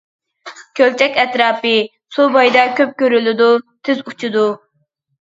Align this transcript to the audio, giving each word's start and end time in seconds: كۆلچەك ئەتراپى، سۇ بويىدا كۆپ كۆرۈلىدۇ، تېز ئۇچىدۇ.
كۆلچەك 0.79 1.19
ئەتراپى، 1.25 1.75
سۇ 2.17 2.27
بويىدا 2.39 2.67
كۆپ 2.83 2.99
كۆرۈلىدۇ، 3.05 3.55
تېز 3.71 4.07
ئۇچىدۇ. 4.09 4.53